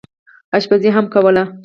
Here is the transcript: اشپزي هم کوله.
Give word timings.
اشپزي 0.57 0.89
هم 0.95 1.05
کوله. 1.13 1.43